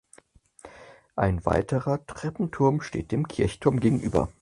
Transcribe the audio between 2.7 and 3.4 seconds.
steht dem